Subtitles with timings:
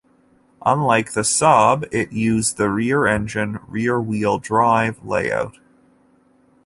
[0.65, 5.59] Unlike the Saab it used the rear-engine, rear-wheel drive layout.